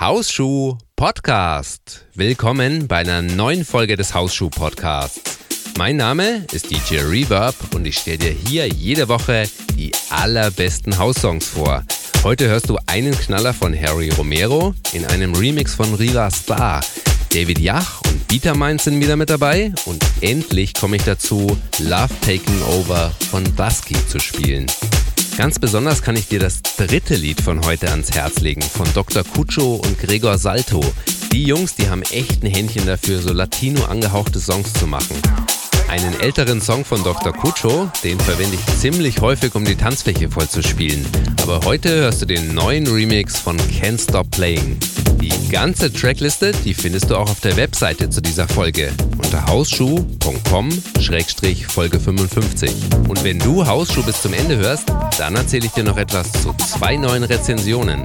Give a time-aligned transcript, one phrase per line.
[0.00, 2.06] Hausschuh Podcast.
[2.14, 5.38] Willkommen bei einer neuen Folge des Hausschuh Podcasts.
[5.76, 9.44] Mein Name ist DJ Reverb und ich stelle dir hier jede Woche
[9.74, 11.84] die allerbesten Haussongs vor.
[12.24, 16.80] Heute hörst du einen Knaller von Harry Romero in einem Remix von Riva Star.
[17.28, 22.62] David Yach und Beatermind sind wieder mit dabei und endlich komme ich dazu, Love Taking
[22.62, 24.64] Over von Dusky zu spielen.
[25.36, 29.24] Ganz besonders kann ich dir das dritte Lied von heute ans Herz legen, von Dr.
[29.24, 30.80] Cuccio und Gregor Salto.
[31.32, 35.16] Die Jungs, die haben echt ein Händchen dafür, so latino angehauchte Songs zu machen.
[35.90, 37.32] Einen älteren Song von Dr.
[37.32, 41.04] Cuccio, den verwende ich ziemlich häufig, um die Tanzfläche vollzuspielen.
[41.42, 44.78] Aber heute hörst du den neuen Remix von Can't Stop Playing.
[45.20, 51.98] Die ganze Trackliste, die findest du auch auf der Webseite zu dieser Folge unter hausschuh.com-folge
[51.98, 52.70] 55.
[53.08, 54.84] Und wenn du Hausschuh bis zum Ende hörst,
[55.18, 58.04] dann erzähle ich dir noch etwas zu zwei neuen Rezensionen.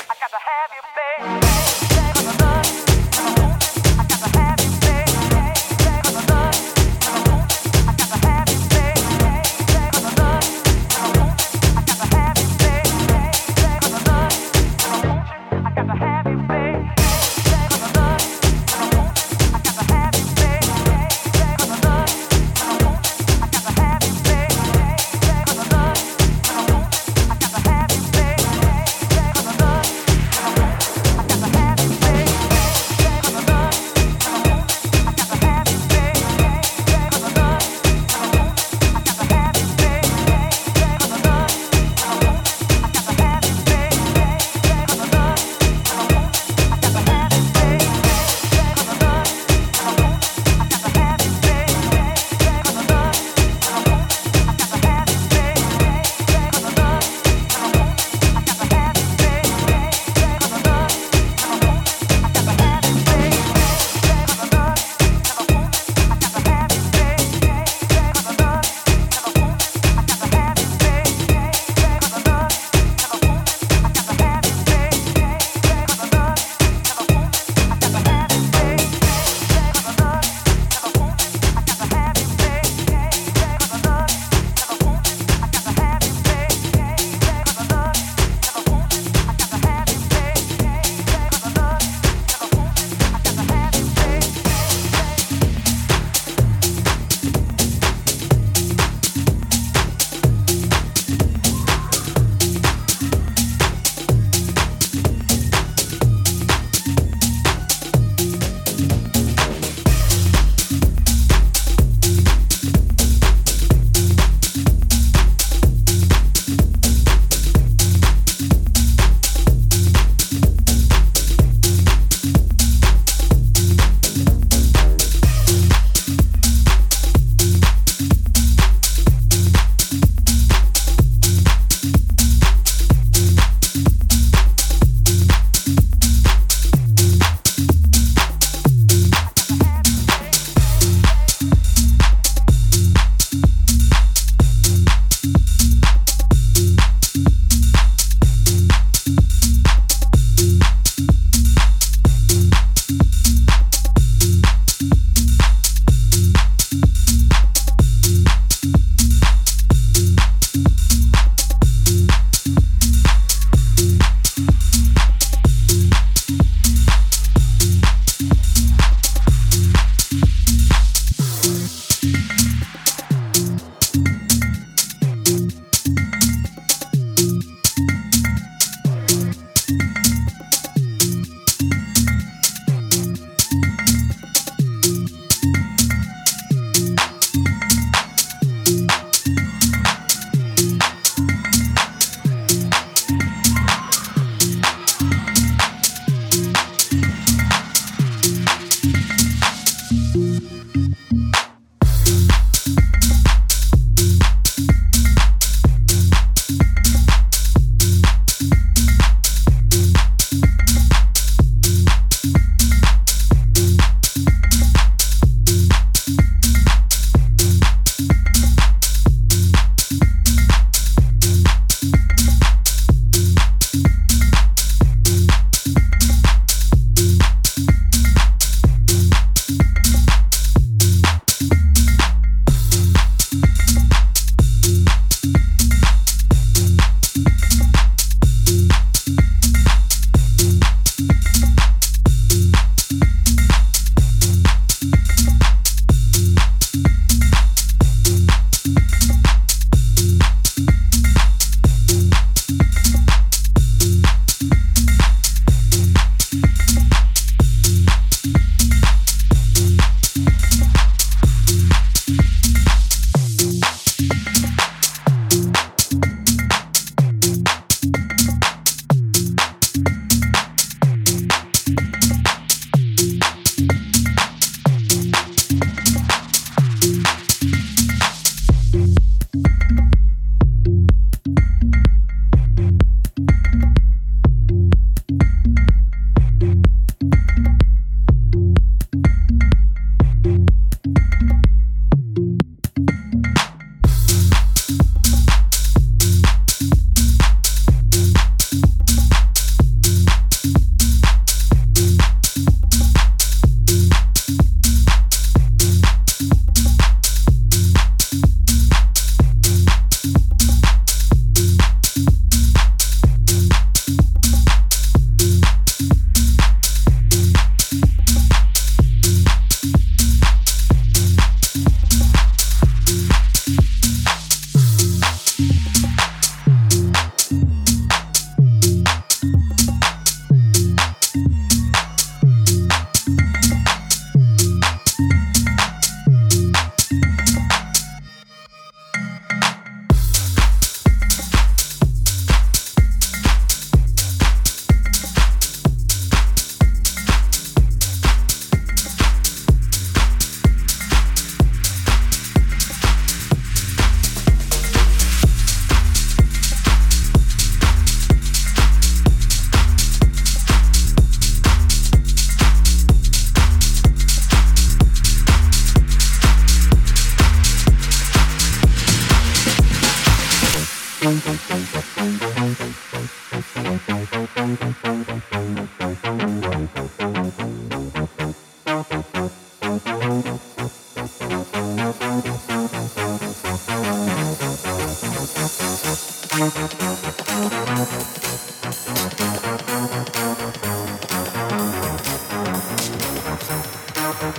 [394.21, 394.35] Can't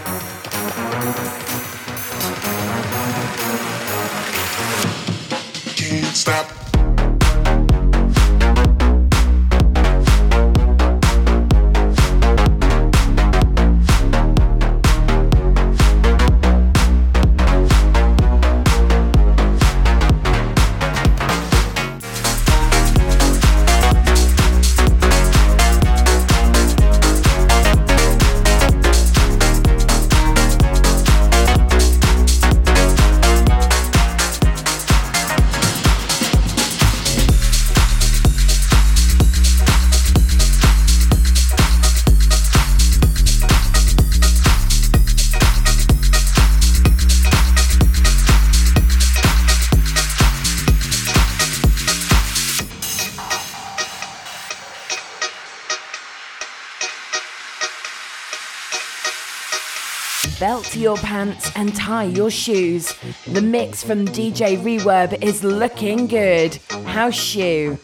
[6.14, 6.61] stop.
[60.42, 62.92] Belt your pants and tie your shoes.
[63.28, 66.56] The mix from DJ Reverb is looking good.
[66.84, 67.78] House shoe.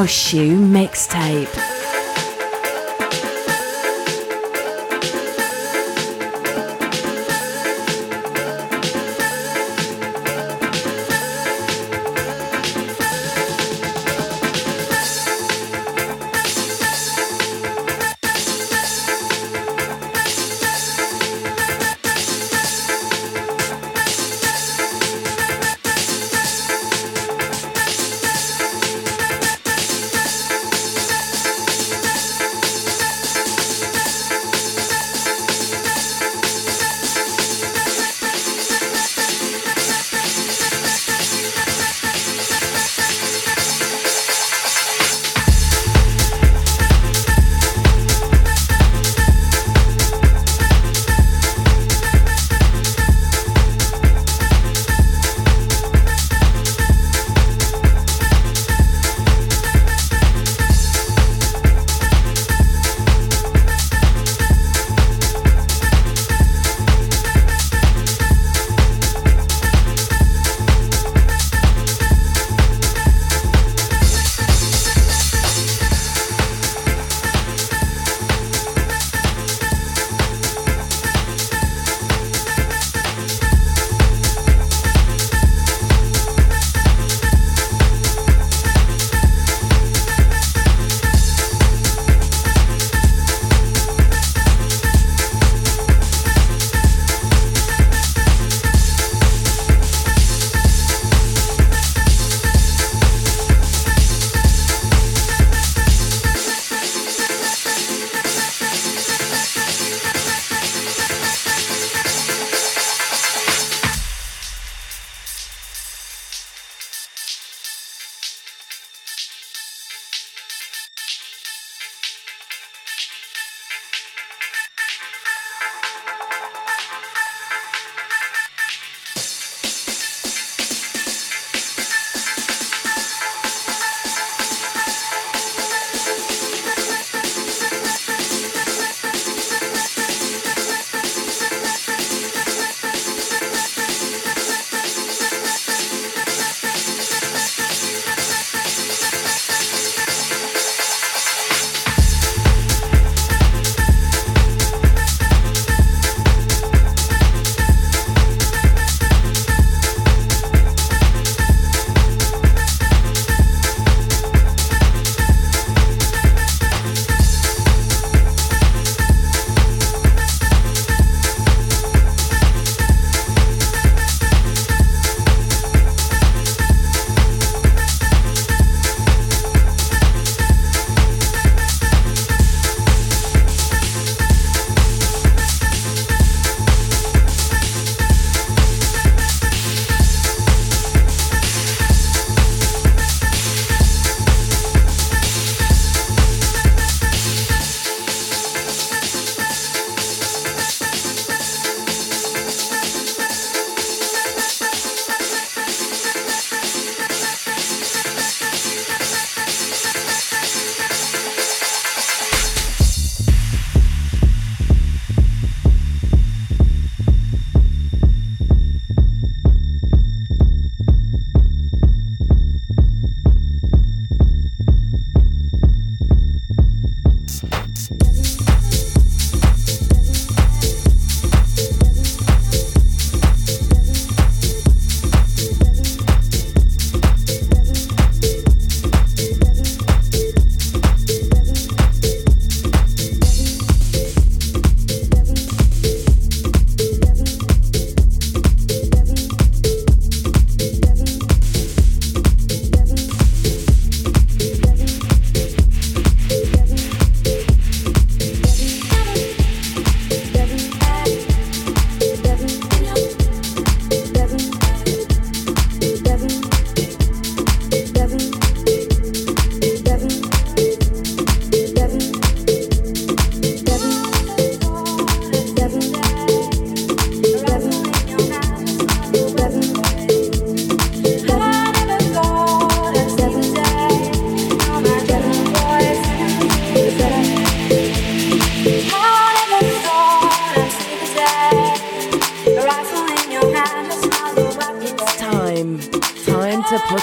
[0.00, 1.81] Shoe Mixtape.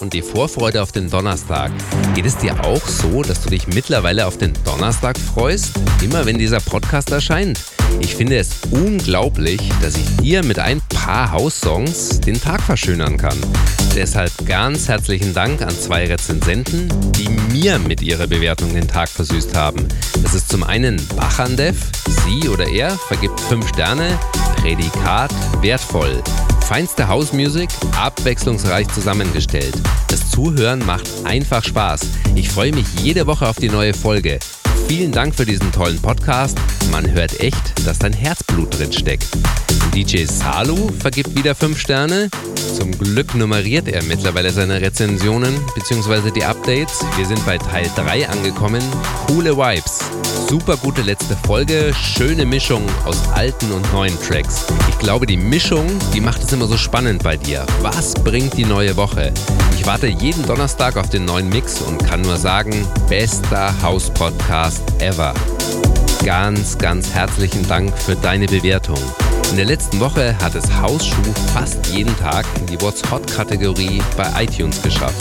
[0.00, 1.70] Und die Vorfreude auf den Donnerstag.
[2.14, 5.72] Geht es dir auch so, dass du dich mittlerweile auf den Donnerstag freust?
[6.02, 7.60] Immer wenn dieser Podcast erscheint.
[8.00, 13.36] Ich finde es unglaublich, dass ich dir mit ein paar Haussongs den Tag verschönern kann.
[13.94, 19.56] Deshalb ganz herzlichen Dank an zwei Rezensenten, die mir mit ihrer Bewertung den Tag versüßt
[19.56, 19.86] haben.
[20.22, 21.76] Das ist zum einen Bachandev,
[22.24, 24.18] sie oder er vergibt 5 Sterne,
[24.56, 26.22] Prädikat wertvoll.
[26.70, 27.68] Feinste Hausmusik,
[28.00, 29.74] abwechslungsreich zusammengestellt.
[30.06, 32.02] Das Zuhören macht einfach Spaß.
[32.36, 34.38] Ich freue mich jede Woche auf die neue Folge.
[34.90, 36.58] Vielen Dank für diesen tollen Podcast.
[36.90, 39.28] Man hört echt, dass dein Herzblut drin steckt.
[39.94, 42.28] DJ Salu vergibt wieder 5 Sterne.
[42.76, 46.32] Zum Glück nummeriert er mittlerweile seine Rezensionen bzw.
[46.32, 47.04] die Updates.
[47.16, 48.82] Wir sind bei Teil 3 angekommen.
[49.28, 50.00] Coole Vibes.
[50.48, 54.66] Super gute letzte Folge, schöne Mischung aus alten und neuen Tracks.
[54.88, 57.64] Ich glaube, die Mischung, die macht es immer so spannend bei dir.
[57.82, 59.32] Was bringt die neue Woche?
[59.78, 65.32] Ich warte jeden Donnerstag auf den neuen Mix und kann nur sagen, bester House-Podcast ever.
[66.24, 68.98] Ganz, ganz herzlichen Dank für deine Bewertung.
[69.50, 74.44] In der letzten Woche hat es Hausschuh fast jeden Tag in die What's Hot-Kategorie bei
[74.44, 75.20] iTunes geschafft.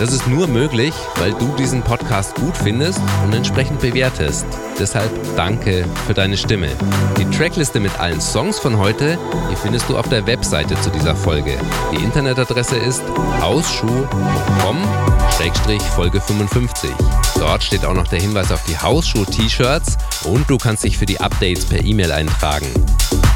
[0.00, 4.46] Das ist nur möglich, weil du diesen Podcast gut findest und entsprechend bewertest.
[4.80, 6.70] Deshalb danke für deine Stimme.
[7.18, 9.16] Die Trackliste mit allen Songs von heute,
[9.48, 11.56] die findest du auf der Webseite zu dieser Folge.
[11.92, 13.04] Die Internetadresse ist
[13.40, 16.90] hausschuh.com-folge 55.
[17.36, 21.20] Dort steht auch noch der Hinweis auf die Hausschuh-T-Shirts und du kannst dich für die
[21.20, 22.66] Updates per E-Mail eintragen.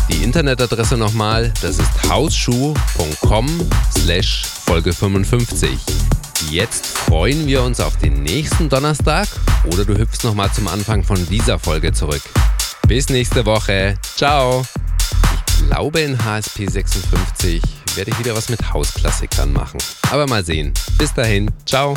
[0.08, 5.70] Die Internetadresse nochmal, das ist hausschuh.com slash Folge 55.
[6.50, 9.28] Jetzt freuen wir uns auf den nächsten Donnerstag
[9.66, 12.22] oder du hüpfst nochmal zum Anfang von dieser Folge zurück.
[12.88, 13.96] Bis nächste Woche.
[14.16, 14.64] Ciao.
[15.46, 17.62] Ich glaube in HSP 56
[17.94, 19.78] werde ich wieder was mit Hausklassikern machen.
[20.10, 20.72] Aber mal sehen.
[20.98, 21.50] Bis dahin.
[21.64, 21.94] Ciao.